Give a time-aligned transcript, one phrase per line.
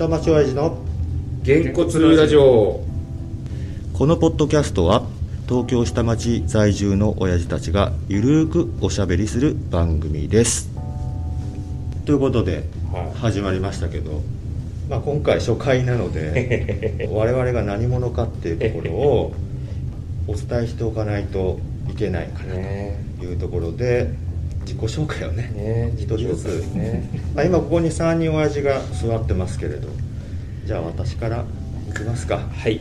[0.00, 0.78] 下町親父の
[1.42, 2.80] げんこつラジオ。
[3.92, 5.04] このポッドキャストは
[5.46, 10.70] 東京下町在住の親父たちがゆるーくおしゃべりする番組です。
[12.06, 13.18] ということではい。
[13.18, 14.22] 始まりましたけど、
[14.88, 19.32] まあ、今回初回なので 我々が何者かっていうところを
[20.28, 24.08] お伝えしておかないといけないかなねというところで
[24.70, 27.08] 自己紹介をねね一人ずつね。
[27.34, 29.88] まあ、今ここに3人親父が座ってますけれど。
[30.64, 31.44] じゃあ私から
[31.88, 32.38] いきますか。
[32.38, 32.80] はい。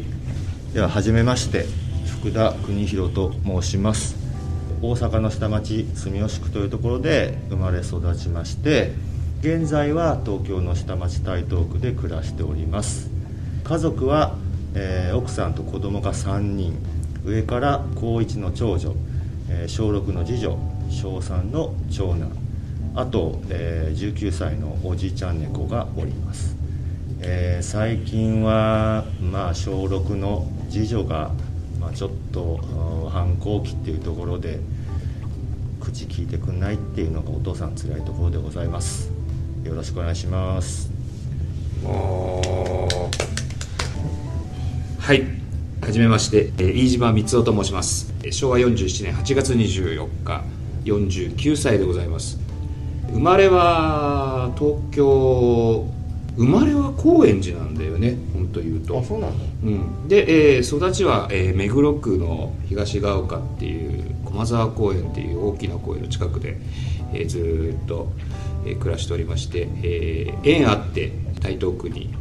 [0.73, 1.65] では初めまして
[2.05, 4.15] 福田邦弘と申します。
[4.81, 8.93] 大阪の下町住吉区というところで生まれ育ちまして
[9.41, 13.09] 現在は東京の下町台東区で暮らしております。
[13.63, 14.35] 家族は、
[14.75, 16.77] えー奥さんと子供が3人。
[17.25, 18.95] 上から高1の長女、
[19.49, 20.57] えー小6の次女
[20.89, 22.31] 小3の長男。
[22.95, 26.55] あと、えー19歳のおじいちゃん猫がおります。
[27.21, 31.31] えー最近は、まあ、小6の次女が、
[31.79, 34.59] まあ、ちょっと反抗期っていうところで
[35.79, 39.11] 口聞いてくんないっていうのがお父さん辛いところでございます。
[39.63, 40.89] よろしくお願いします。
[44.99, 45.23] はい。
[45.81, 46.51] はじめまして。
[46.57, 48.13] えー飯島光雄と申します。
[48.23, 50.58] えー昭和47年8月24日。
[50.83, 52.39] 49歳でございます。
[53.11, 55.87] 生まれは東京
[56.37, 59.03] 生まれは高円寺なんだよね本当言うと。
[59.03, 59.45] そうなんだ。
[59.63, 66.57] うん、で、えー育ちは、えー目黒区の東が丘っていう駒沢公園っていう大きな公園の近くで、
[67.13, 68.11] えーずーっと、
[68.65, 72.13] えー暮らしておりまして、えー縁あって台東区に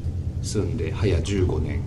[0.43, 1.83] 住んで早15年、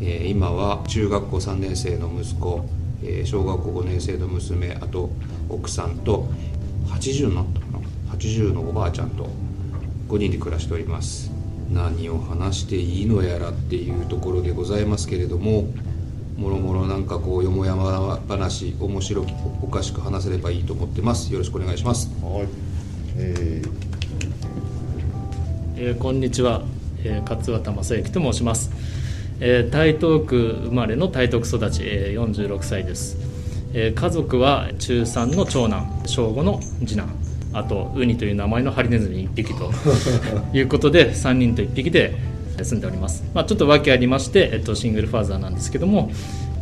[0.00, 2.64] えー今は中学校3年生の息子、
[3.02, 5.10] えー小学校5年生の娘あと
[5.48, 6.28] 奥さんと
[6.88, 7.78] 80になったかな
[8.14, 9.28] ？80のおばあちゃんと
[10.08, 11.30] 5人で暮らしております。
[11.72, 15.66] 何を話していいのやらっていうところでございますけれども
[16.36, 19.28] もろもろなんかこうよもやま話面白く
[19.62, 21.32] おかしく話せればいいと思ってます。
[21.32, 22.10] よろしくお願いします。
[22.22, 22.48] はい。
[23.16, 23.68] えー。
[25.76, 26.62] えーこんにちは、
[27.02, 28.70] えー勝俣正幸と申します、
[29.40, 33.16] えー台東区生まれの台東区育ち、えー46歳です、
[33.72, 37.08] えー家族は中3の長男小5の次男
[37.52, 39.70] あとウニという名前のハリネズミ1匹と
[40.56, 42.16] いうことで3人と1匹で
[42.62, 46.10] 住んでおります、まあ、ちょっと訳ありまして、えっと、シングルファーザーなんですけども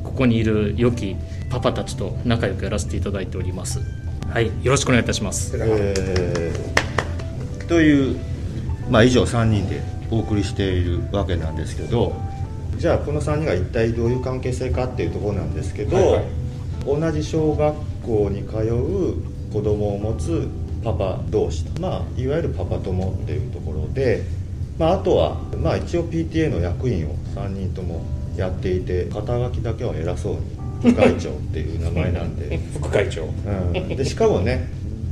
[0.04, 1.16] ここにいる良き
[1.48, 3.80] パパたちと仲良くやらせていただいております。
[4.28, 5.54] はいよろしくお願いいたします。
[5.56, 6.82] えー
[7.72, 8.18] という、
[8.90, 9.80] まあ、以上3人で
[10.10, 12.14] お送りしているわけなんですけど
[12.82, 16.24] じゃあこの3人が一体どういう関係性かっていうところなんですけど、はいはい。
[16.84, 20.48] 同じ小学校に通う子供を持つ
[20.82, 24.24] パパ同士と、まあ、いわゆるパパ友っていうところで、
[24.80, 28.04] まあ、あとは、まあ、一応 PTA の役員を3人とも
[28.36, 30.40] やっていて肩書きだけは偉そうに
[30.80, 32.58] 副会長っていう名前なんで。
[32.74, 33.22] 副会長。
[33.22, 34.68] うん、でしかもね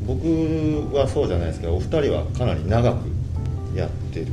[0.08, 0.26] 僕
[0.92, 2.97] はそうじゃないですけどお二人はかなり長く
[3.76, 4.26] やってる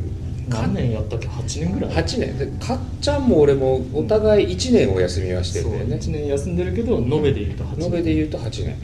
[0.49, 1.91] 何年やったっけ？8年ぐらい。
[1.91, 2.37] 8年。
[2.37, 5.95] でかっちゃんも俺もお互い1年お休みはしてるんだよね。
[5.97, 7.85] 1年休んでるけど延べで言うと8年。
[7.85, 8.75] 延べで言うと8年。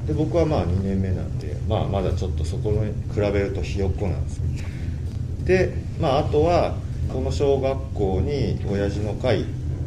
[0.00, 4.44] うん、で僕はまあ2年目なんで、まあ、まだちょっとそこに比べるとひよっこなんですよ。
[5.44, 6.76] で、まあ、あとは
[7.12, 9.44] この小学校に親父の会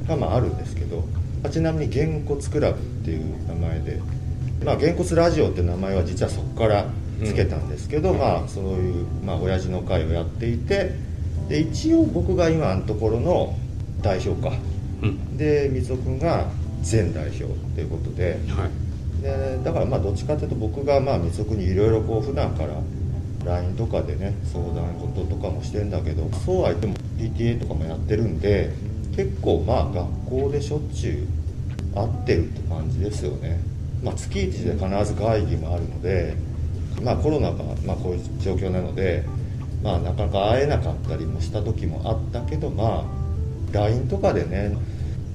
[0.08, 1.03] がまああるんですけど
[1.44, 4.02] あちなみにげんこつクラブっていう名前で、
[4.64, 6.88] まあ、げんこつラジオって名前は実はそこから
[7.24, 8.20] つけたんですけど、うん。
[8.20, 10.94] まあそういう、まあ、親父の会をやっていて
[11.50, 13.58] で一応僕が今のところの
[14.02, 14.56] 代表か。
[15.02, 15.38] うん。
[15.38, 16.48] で水尾君が
[16.90, 17.46] 前代表
[17.76, 18.40] ということで。
[18.50, 18.86] はい。
[19.22, 22.76] でだからまあどっちかというと僕がまあ密足にいろいろこう普段から
[23.46, 28.72] LINE とかでね相談事とかもしてんだけどそうは言っても PTA とかもやってるんで
[29.16, 31.28] 結構まあ学校でしょっちゅ
[31.94, 33.59] う会ってるって感じですよね、
[34.03, 36.36] まあ、月1で必ず会議もあるので
[37.03, 39.23] まあコロナがまあこういう状況なので
[39.84, 43.05] まあなかなか会えなかったりもした時もあったけどまあ
[43.72, 44.75] LINE とかでね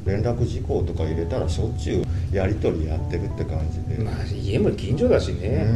[0.06, 2.02] 連絡事項とか入れたらしょっちゅ
[2.32, 5.73] うやり取りやってるって感じで、まあ家も近所だしね、う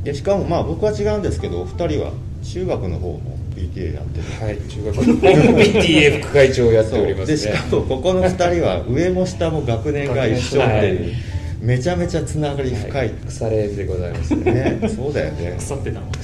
[0.00, 2.12] ん、でしかもまあ僕は違うんですけどお二人は
[2.42, 4.24] 中学の方も PTA やってる。
[4.46, 7.36] はい中学校の PTA 副会長をやっておりますね。
[7.36, 14.78] でしかもここの二人は上も下も学年が一緒っていう、はいめちゃめちゃつながり深い、腐れでございますね。
[14.80, 15.56] ねそうだよね。
[15.58, 16.06] 腐ってたの。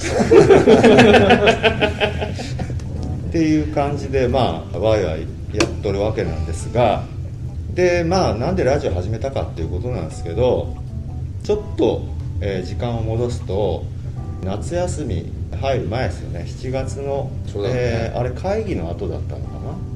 [3.27, 5.21] っていう感じでまあワイワイ
[5.53, 7.03] やっとるわけなんですが。
[7.73, 10.73] でまあなんでラジオ始めたかっていうことなんですけど
[11.43, 12.05] ちょっと、
[12.39, 13.83] えー時間を戻すと
[14.45, 15.29] 夏休み
[15.61, 16.45] 入る前ですよね。
[16.47, 17.51] 7月の、ね。
[17.55, 19.94] えーあれ会議の後だったのかな？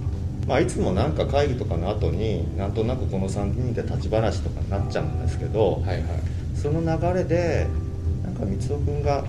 [0.49, 6.03] まあいつもなんか会議とかの後になんとなくこの3人で立ち話とかになっちゃうんですけど、はいはい。
[6.55, 7.67] その流れで
[8.23, 9.25] なんか光雄君が、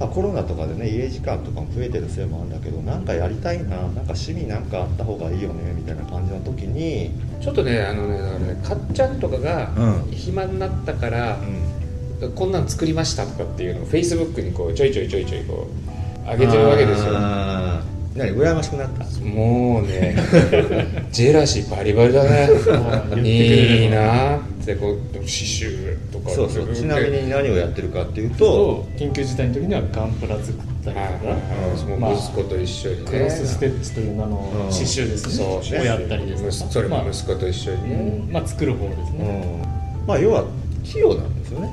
[0.00, 10.10] まあ、コロナとかでね家時間とかも増えてるせいもあるんだけどなんかやりたいななんか趣味なんかあった方がいいよねみたいな感じの時に、ちょっとねあのねだからねかっちゃんとかがうん。
[10.10, 11.38] 暇になったから
[12.20, 15.68] う、ん、こんなん作りましたとかっていうのをフェイスブックにこうちょいちょいちょいちょいこ
[16.26, 17.49] う上げてるわけですよ
[18.20, 19.04] 何羨ましくなった。
[19.24, 20.14] もうね
[21.10, 22.48] ジェラシーバリバリだね。
[23.22, 26.30] いいなってこう刺繍とか。
[26.30, 31.78] そうそうちなみに何をやってるかっていうとと緊急事態の時にはガンプラ作ったりはいはいとか、はい。
[31.78, 33.10] そのまあ息子と一緒にね。
[33.10, 34.72] クロスステッチという名のうん。
[34.72, 37.94] 刺繍ですね、そうをやったりですそれまあも息子と一緒にうね、
[38.28, 38.32] ん。
[38.32, 40.06] まあ作る方ですうね、ん。
[40.06, 40.44] まあ要は
[40.84, 41.68] 器用なんですよね。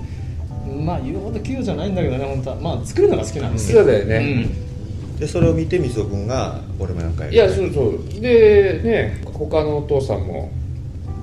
[0.85, 2.55] まあ言うほど器用じゃないんだけどね本当は。
[2.57, 4.66] まあ作るのが好きなんですそうだよね
[5.19, 7.25] でそれを見てみそ君が俺もなんか。
[7.25, 7.81] やいりたやそうそ
[8.17, 8.21] う。
[8.21, 10.51] でね他のお父さんも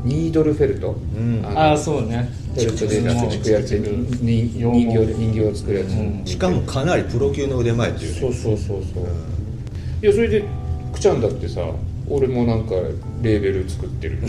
[0.05, 1.41] ニードルフェルト、うん。
[1.43, 2.29] のああそうね。
[2.55, 3.85] フェルトでもうチクチクやって人
[4.21, 4.59] 人形
[5.15, 6.25] 人形を作るやつ、うん。
[6.25, 8.21] しかもかなりプロ級の腕前っていうね。
[8.21, 9.05] そうそうそうそう、
[10.03, 10.45] いやそれで
[10.93, 11.61] くちゃんだってさ
[12.09, 12.75] 俺もなんか
[13.23, 14.19] レーベル作ってる。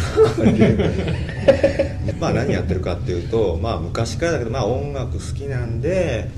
[2.20, 6.30] まあ何やってるかっていうと、まあ、昔からだけど、まあ、音楽好きなんで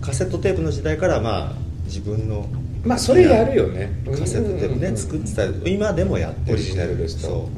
[0.00, 2.46] カセットテープの時代からまあ自分の
[2.84, 3.90] まあそれやるよね。
[4.04, 6.54] カセットテープね、作ってたり今でもやってる。
[6.54, 7.26] オリジナルですと。
[7.26, 7.50] そ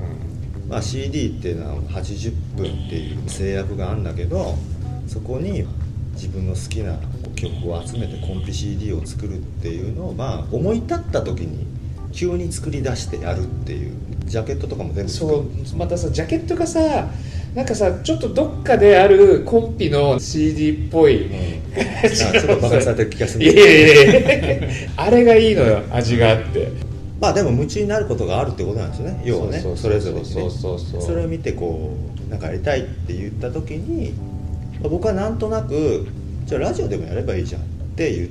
[0.66, 4.54] う、まあ、CD っていうのは80分っていう制約があるんだけど
[5.06, 5.66] そこに
[6.12, 6.98] 自分の好きな
[7.36, 11.66] 曲を集めてコンピ CD を作るっていうのを、まあ、思い立った時に
[12.12, 13.92] 急に作り出してやるっていう。
[14.28, 15.76] ジャケットとかも全部作そるう。
[15.76, 17.08] またさジャケットがさ
[17.54, 23.44] なんかさちょっとどっかであるコンピの CD っぽい、うんあちょっと バカにされてる気がする。
[23.44, 26.68] いやいやいやあれがいいのよ味があって。
[27.20, 29.22] まあでも夢中になることがあるってことなんですよね。
[29.24, 31.02] 要はねそれぞれそうそうそう。
[31.02, 31.90] それを見てこ
[32.26, 34.12] うなんかやりたいって言った時に
[34.80, 36.06] まあ僕はなんとなく
[36.46, 37.64] じゃあラジオでもやればいいじゃんっ
[37.96, 38.28] て言っ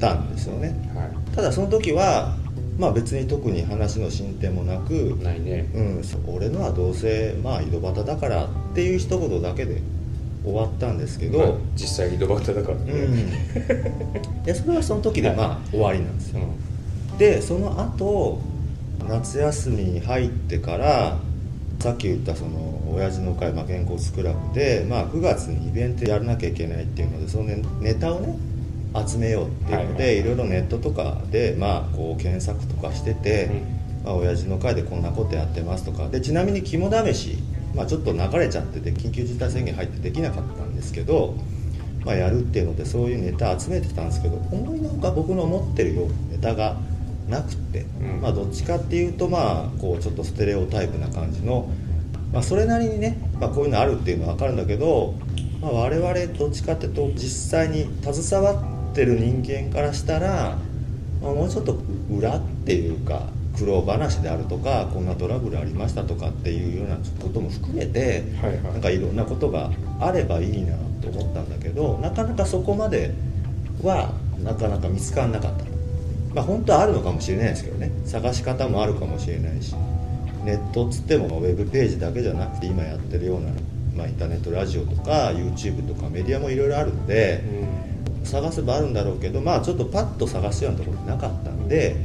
[0.00, 0.74] たんですよね。
[0.94, 2.36] はただその時は
[2.78, 5.68] まあ別に特に話の進展もなくいないね。
[5.74, 6.02] うん、
[6.34, 9.82] 俺のはどうせまあ井戸端だからっていう一言だけで
[10.44, 18.40] 終わったんですけど、まあ実際井戸端だからね、うん、 でそれはその時でまあ終わりなんですよ、うでその後
[19.08, 21.18] 夏休みに入ってから
[21.80, 28.36] さっき言ったその親父の会、まあ、げんこつクラブで、まあ、9月にイベントやらなきゃいけないっていうのでそのネネタをね
[28.94, 30.22] 集めようっていうので、はいい。
[30.22, 33.50] ろいろネットとかで、まあ、こう検索とかしてて、
[34.04, 36.08] まあ、親父の会でこんなことやってますとか。
[36.08, 37.38] でちなみに肝試し、
[37.74, 41.34] まあ、ちょっと流れちゃってて緊急事態宣言入ってできなかったんですけど、
[42.04, 46.76] まあ、やるっていうのでそういうネタ集めてたんですけど思いのほか僕の持ってるようなネタが
[47.28, 48.20] なくって、うん。
[48.20, 51.70] まあ、どっちかっていうとまあこうちょっとステレオタイプな感じの、
[52.32, 55.14] まあ、それなりにね、まあ、こういうのあるっていうのは分かるんだけど、
[55.62, 60.58] まあ、我々どっちかっていうと実際に携わってる人間からしたら、
[61.22, 61.76] まあ、もうちょっと
[62.10, 68.62] 裏っていうか苦労話であるとかこんなトラブルありましたとかっていうようなことも含めて、はいはい。
[68.64, 73.12] なんかいろんなことがあればいいなと思ったんだけどなかなかそこまで
[73.82, 74.12] は
[74.42, 75.64] なかなか見つからなかった。
[76.34, 77.90] まあ本当はあるのかもしれないですけどね。
[78.04, 79.74] 探し方もあるかもしれないし。
[80.44, 83.50] ネットっつってもウェブページだけじゃなくて今やってるような、
[83.96, 87.44] まあ、インターネットラジオとか YouTube とかメディアもいろいろあるんで
[88.24, 91.96] 探せばあるんだろうけどまあちょっとパッと探すようなところなかったんで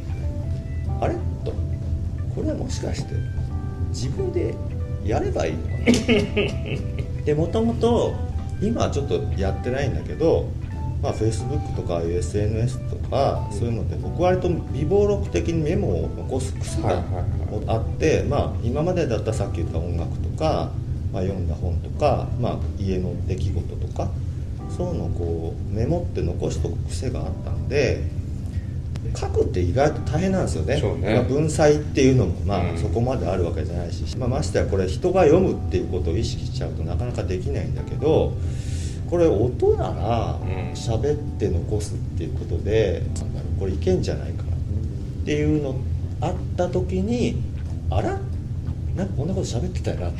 [0.99, 1.13] あれ？
[1.43, 1.53] と。
[2.35, 3.13] これはもしかして
[3.89, 4.53] 自分で
[5.05, 5.69] やればいいのか？
[7.19, 8.13] な でもともと
[8.61, 10.45] 今はちょっとやってないんだけど、
[11.01, 17.03] まあ、Facebook とか SNS とかそういうので僕割と微暴録的にメモを残す癖が
[17.67, 20.71] あって、まあ、今までだったらさっき言った音楽とか、
[21.13, 24.09] まあ、読んだ本とか、まあ、家の出来事とか
[24.75, 28.03] そういうのをこうメモって残しておく癖があったんで
[29.15, 30.81] 書くって意外と大変なんですよね。
[31.01, 31.13] ね。
[31.15, 32.77] まあ、文才っていうのもまあうん。
[32.77, 38.33] そこまであるわけじゃないし、まあ、ましてやこれ人が読むっていうことを意識しちゃうとなかなかできないんだけど
[39.09, 40.71] これ音ならうん。
[40.73, 43.01] 喋って残すっていうことで、
[43.33, 45.75] なんこれいけんじゃないかなっていうの
[46.21, 47.41] あった時に
[47.89, 48.19] あら？
[48.95, 50.11] なんかこんなこと喋ってたよな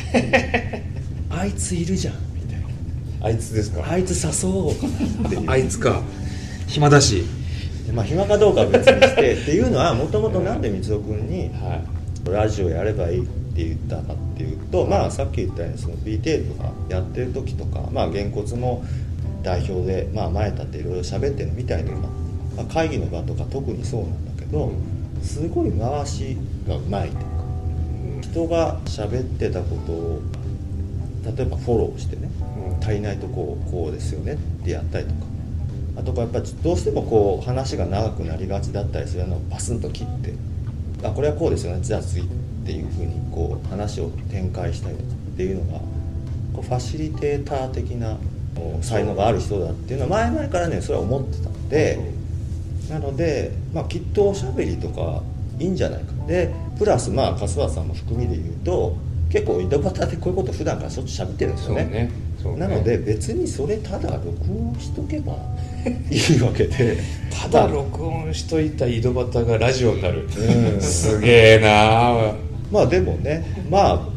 [1.42, 2.14] あいついるじゃん
[3.28, 3.82] あいつですか？
[3.82, 5.50] なあいつ誘おうっていう。
[5.50, 6.02] あいつか。
[6.68, 7.24] 暇だし。
[7.94, 11.82] まあ暇かどうかは別にしてっていうのはもともとなんで光雄君には
[12.30, 18.84] ラジオやればいいって言ったかっていうと、まあさっき言ったようにその BT とかやってる時とかまあげんこつも
[19.44, 21.98] 代表で、まあ、前立っていろいろ喋ってるのみたいとか、
[22.58, 24.72] まあ、会議の場とか特にそうなんだけど
[25.24, 27.28] すごい回しがうまいというか
[28.22, 30.22] 人が喋ってたことを
[31.38, 32.30] 例えばフォローしてね
[32.82, 35.38] 足りないとこうこうですよねってやったりとか。
[35.98, 40.34] あとやっぱりどうしてもこう話が長くなりがちだったりするのをバスンと切って
[41.04, 42.30] あこれはこうですよねじゃあ次っ
[42.66, 45.80] ていうふうにこう話を展開したりとかっていうのが
[46.54, 48.18] こうファシリテーター的な
[48.82, 52.00] 才能がある人だっていうのは前々からねそれは思ってたので
[52.90, 55.22] なので、まあ、きっとおしゃべりとか
[55.60, 56.14] いいんじゃないか。
[56.28, 58.96] でプラスまあ春日さんも含みで言うと
[59.30, 62.12] 結構井戸端でこういうこと普段からしょっちゅう喋ってるんですよね
[62.52, 62.60] ね。
[62.60, 65.34] なので別にそれただ録音しとけば
[66.10, 66.98] いいわけで
[67.30, 70.28] ただ録音しといた井戸端がラジオになる、
[70.74, 70.82] うん。
[70.82, 71.68] すげえな。
[72.30, 72.36] あ
[72.72, 74.10] まあでもねま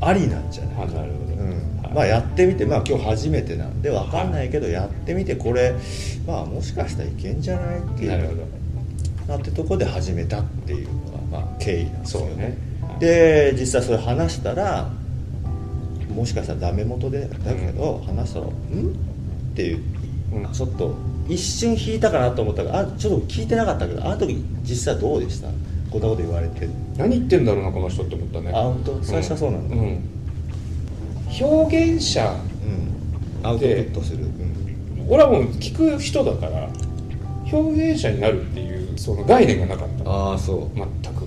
[0.00, 1.94] あありなんじゃないあなるほど、うん。
[1.94, 5.74] まあやってみてまあ今日初めてなんで分かんないけどやってみてこれ
[6.26, 8.58] まあもしかしたらいけんじゃないっていうなるほど。
[9.28, 12.56] なってとこで始めたっていうのがまあ経緯なんですよそうね。
[12.98, 14.90] で実際それ話したら
[16.14, 18.52] もしかしたらダメ元でだけど、話したら「ん?」っ
[19.54, 19.82] ていう、
[20.34, 20.52] うん。
[20.52, 20.94] ちょっと
[21.28, 25.48] 一瞬引いたかなと思ったからあちょっと聞いてなかったけどあの時実際どうでした？
[25.90, 26.68] こんなこと言われて。
[26.96, 28.50] 何言ってんだろうなこの人って思ったね。
[28.54, 28.98] あ本当？
[29.02, 29.76] 最初はそうなんだ。
[29.76, 30.00] うん。
[31.40, 32.34] 表現者
[33.42, 33.46] うん。
[33.46, 35.06] アウトプットする、うん。
[35.08, 36.68] 俺はもう聞く人だから
[37.52, 40.10] 表現者になるっていうその概念がなかった。
[40.10, 40.78] ああそう。
[41.02, 41.17] 全く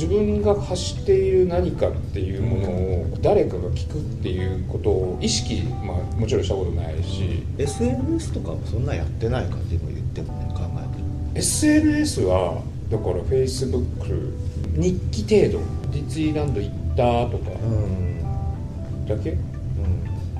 [0.00, 7.42] 自分が発している何かっていうものを誰かが聞くっていうことを意識、まあ、もちろんしたことないし。
[7.58, 10.62] SNS とかもそんなやってない感じも言ってもね考
[11.34, 14.32] え SNS はだから Facebook
[14.74, 19.06] 日記程度ディズニーランド行ったとかたらうん。
[19.06, 19.36] だけ？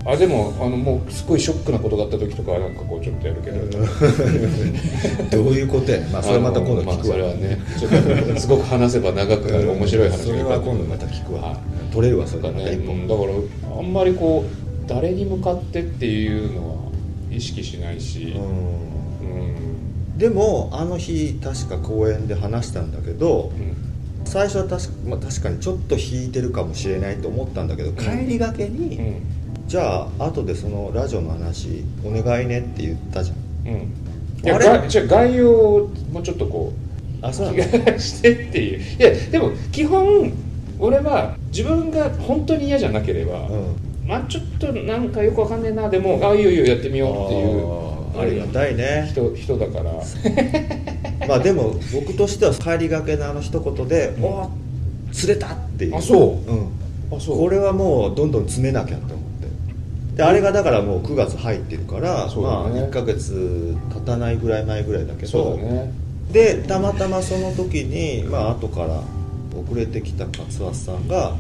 [0.07, 3.59] あでもあのもうすごいショックなことがあった時とかはなんかこうちょっとやるけど、
[5.45, 6.01] どういうことや？
[6.11, 11.59] まあそれまた今度聞くわ、まあそれはねちょっとすごく話せば長くなる面白い話それは今度また聞くわ。
[11.93, 12.43] 取れるわそれ。
[12.43, 13.09] からねうん本。
[13.09, 16.77] だからあんまりこう誰に向かってっていうのは
[17.31, 18.43] 意識しないし、うん。
[18.43, 18.47] う
[20.15, 20.19] ん。
[20.19, 23.53] でもあの日確か公園で話したんだけど
[24.25, 29.15] 最初は確か,、まあ、確かにちょっと引いてるかもしれないと思ったんだけど帰りがけに、うん
[29.71, 33.37] じゃあ後でそのラジオの話お願いねって言ったじゃん。
[33.73, 33.83] うん。
[34.45, 34.65] いやあれ？
[34.67, 36.73] がじゃあ概要をもうちょっとこ
[37.23, 37.47] うあそう。
[37.47, 40.33] なの気がしてっていういやでも基本
[40.81, 43.77] 俺は自分が本当に嫌じゃなければ、うん。
[44.09, 47.65] まあちょっとなんかよくわかんねえなでもあいいよいいよやってみようっていう
[48.17, 48.23] あー。
[48.23, 49.07] ありがたいね。
[49.09, 49.93] 人人だから。
[51.29, 54.25] まあでも僕としては帰りがけのあの一言で「うん。
[54.25, 54.51] お
[55.13, 55.97] 釣れた!」っていう。
[55.97, 56.51] あそう？
[56.51, 57.39] うん、あそう。
[57.39, 59.15] これはもうどんどん詰めなきゃって
[60.21, 65.57] であれがだからもう9月入ってるから、まあ1ヶ月経たないぐらい前ぐらいだけど。
[65.57, 65.93] だね。
[66.31, 69.03] でたまたまその時にまあ後から
[69.59, 71.35] 遅れてきた勝俣さんが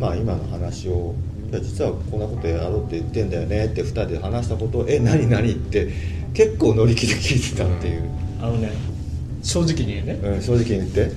[0.00, 1.14] まあ今の話を
[1.50, 5.88] 「いや実はこんなことやろうって言ってんだよね」って2人で話したことを「え何何?」って
[6.34, 8.02] 結構乗り気で聞いてたっていう、
[8.42, 8.72] あのね
[9.42, 10.18] 正直に言うね。
[10.22, 11.12] うん正直に言って。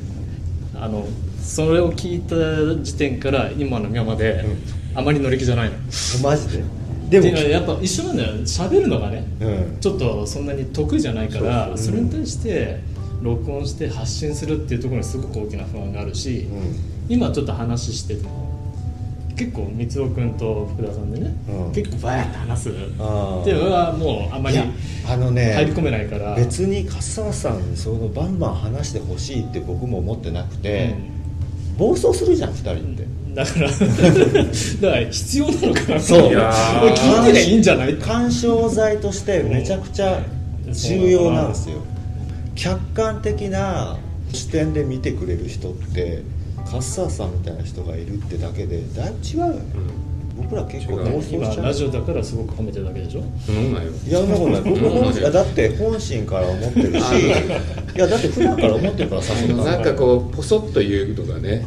[0.75, 1.06] あの
[1.44, 4.46] それを聞いた時点から今の今まで、
[4.94, 5.75] あまり乗り気じゃないの。
[6.24, 6.78] マジで？
[7.10, 9.25] でもやっぱ一緒なんだよ喋るのがね。
[9.39, 9.78] うん。
[9.80, 12.80] ちょっとそんなに得意じゃないからそれに対して
[13.22, 16.75] 録音して発信するっていうところにすごく大きな不安があるし、うん。
[17.10, 18.50] 今ちょっと話してても
[19.36, 21.72] 結構光雄君と福田さんでね、うん。
[21.72, 22.70] 結構バーって話す？
[22.70, 24.60] っていうのはもうあんまり
[25.08, 30.94] あのね入り込めないから、別に笠さんにそのバンバン話してほしいって僕も思ってなくて、
[31.78, 36.21] 暴走するじゃん2人って、だから だから必要なのかなそう。
[36.31, 37.93] 聞いてりゃいいんじゃない？
[37.95, 40.19] 緩衝材としてめちゃくちゃ
[40.71, 41.77] 重要なんですよ。
[42.55, 43.98] 客観的な
[44.33, 46.21] 視点で見てくれる人って
[46.69, 49.59] カッサーさんみたいな人がいるってだけでだいぶ違うよね、
[50.38, 51.65] 僕ら結構違う暴走し今ちゃう。
[51.65, 53.24] ラジオだからすごく褒めてるだけでしょ。
[53.45, 56.93] そんなことないよいやそんなことない 僕本いやだって本心から思ってるし。
[57.95, 61.65] いやだって普段から思ってるからさななんかこうポソッと言うのがね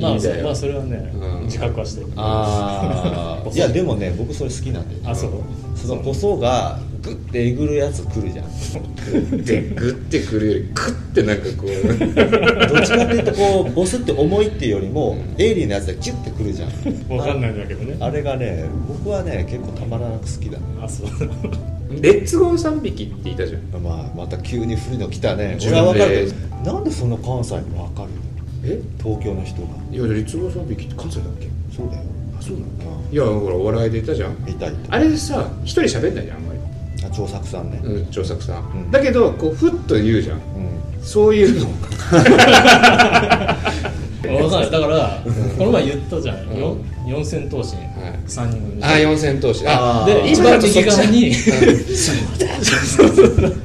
[0.00, 0.10] まあ
[0.42, 1.44] まあそれはね、うん。
[1.44, 2.08] 自覚はしてる。
[2.16, 5.30] ああ いやでもね僕それ好きなんであそう？
[5.76, 9.44] そのこそがグッてえぐるやつ来るじゃん。
[9.44, 11.68] でグッてくるよりクッてなんかこう。
[12.74, 16.70] どっちかっていうとこうボスって重いっていうよりもエイリーのやつでキュッてくるじゃん。
[17.16, 17.96] わかんないんだけどね。
[18.00, 20.64] あれがね僕はね結構たまらなく好きだね。
[20.82, 21.06] あそう。
[22.00, 23.82] レッツゴー3匹って言ったじゃん。
[23.82, 25.58] まあまた急に古いの来たね。
[25.60, 26.32] 俺は分かる。
[26.64, 28.14] けどなんでそんな関西に分かるの？
[28.64, 28.80] え？
[29.02, 29.68] 東京の人が。
[29.92, 31.48] いやレッツゴー3匹って関西だっけ？
[31.76, 32.02] そうだよ。
[32.38, 32.84] あそうなんだ。
[32.84, 34.32] ういやほらお笑いで言ったじゃん。
[34.32, 34.76] ん見たいと。
[34.88, 36.54] あれさ一人喋んないじゃんあんま
[37.06, 37.80] あ調作さんね。
[37.84, 38.90] うん長作さん、うん。
[38.90, 40.38] だけどこうふっと言うじゃん。
[40.38, 40.42] うん。
[41.02, 41.66] そういうの
[44.24, 45.22] わかんないだから
[45.58, 46.58] この前言ったじゃん、うん。
[46.58, 47.64] よ四千頭身。
[47.64, 48.18] はい。
[48.26, 48.82] 3人組。
[48.82, 49.66] あ四千頭身。
[49.66, 51.32] あーで一番右とそっち側に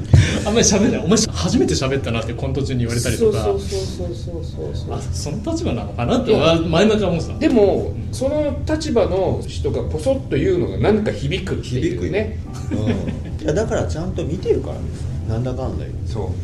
[0.50, 1.04] あんまり喋んない。
[1.04, 3.44] お前初めて喋ったなってコント中に言われたりとか。
[3.44, 7.38] そうそうそうそうそうそうあその立場なのかなって前々から思ってた。
[7.38, 12.40] でもその立場の人がポソッと言うのが何か響くっていうね。
[12.72, 13.44] うん。
[13.44, 15.98] いやだからちゃんと見てるからなんだかんだ言う。
[16.04, 16.34] そうね。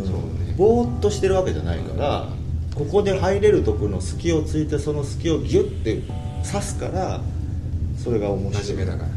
[0.00, 0.06] うん。
[0.06, 0.54] そうね。
[0.56, 2.28] ぼーっとしてるわけじゃないから
[2.74, 6.00] ここで入れるところの隙をついてその隙をギュッて
[6.50, 7.20] 刺すから
[8.02, 8.64] それが面白い。
[8.64, 9.10] 真面目だから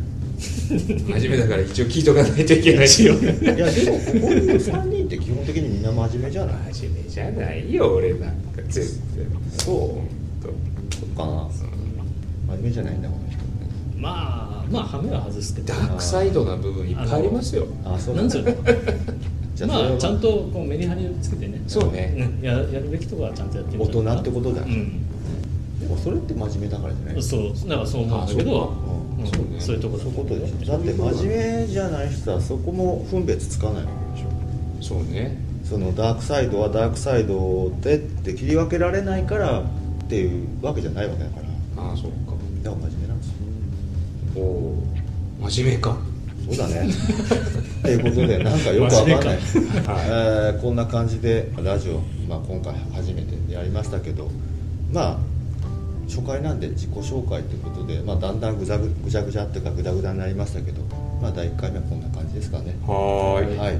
[0.79, 3.13] 真面目だから一応聞いとかないといけないしよ。
[3.13, 6.73] いやでもここにいる3人って基本的にみんな真面目じゃない？
[6.73, 8.87] 真面目じゃないよ俺なんか全然。
[9.57, 10.93] そう。
[10.95, 11.25] そうか。
[11.25, 11.49] な
[12.47, 13.39] 真面目じゃないんだこの人
[13.97, 15.67] まあまあハメは外すけど。
[15.67, 17.67] ダークサイドな部分いっぱいありますよ。
[17.85, 18.51] あそうなんつうの
[19.55, 21.61] じゃあそれはまあちゃんとこうメリハリをつけてね。
[21.67, 22.15] そうね。
[22.17, 22.45] うん。
[22.45, 24.61] ややるべきとこはちゃんとやってる大人ってことだ。
[24.63, 25.79] うん。
[25.79, 27.21] でもそれって真面目だからじゃない？
[27.21, 27.53] そう。
[27.69, 28.67] だからそう思うんだけど。
[28.67, 28.92] か
[29.23, 29.31] うん。
[29.31, 29.59] そうね。
[29.59, 34.27] そういうとこだそういうことでしょだって真面目じゃない人はそこも分別つかないわけで
[34.83, 34.95] しょ。
[34.95, 35.37] そうね。
[35.63, 39.63] そのダークサイドはダークサイドでって切り分けられないからっ
[40.09, 41.37] ていうわけじゃないわけだか
[41.77, 41.83] ら。
[41.83, 42.33] ああそうか。
[42.63, 43.33] だから真面目なんですよ。
[44.35, 44.83] おお
[45.49, 45.97] 真面目か。
[46.45, 46.89] そうだね。
[47.83, 51.99] っていうことでなんかよくわかんない、真面目 えーこんな感じでラジオ、
[52.29, 54.29] まあ、今回初めてやりましたけど
[54.91, 55.17] まあ
[56.07, 60.81] 初回なんで自己紹介ということで、まあ、だんだんぐざぐぐちゃぐちゃっていうかぐだぐだになりましたけど、
[61.22, 62.75] まあ、第1回目はこんな感じですかね。
[62.86, 63.57] はーい。
[63.57, 63.79] はい、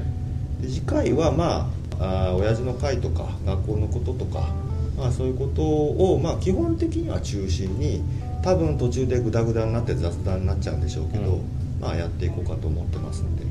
[0.62, 4.48] で次回はまああー親父の会とか学校のこととか、
[4.96, 8.02] まあ、そういうことを、まあ、基本的には中心に
[8.42, 11.64] 多分途中でグダグダになって雑談になっちゃうんでしょうけど、うん。
[11.80, 13.44] まあ、やっていこうかと思ってますんで、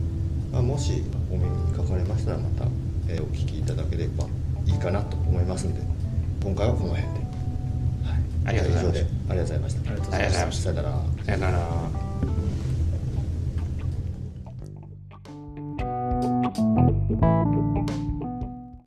[0.51, 2.65] まあ、もしお耳にかかれましたらまた、
[3.07, 4.25] えーお聞きいただければ
[4.65, 5.81] いいかなと思いますんで
[6.43, 7.22] 今回はこの辺で、はい、
[8.45, 8.99] ありがとうございます。
[8.99, 9.79] 以上でありがとうございました。
[9.79, 10.63] ありがとうございました。
[10.63, 11.03] さよなら。
[11.25, 12.02] さよなら